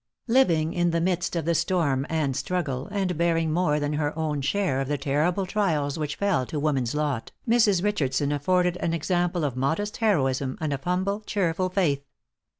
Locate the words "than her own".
3.79-4.41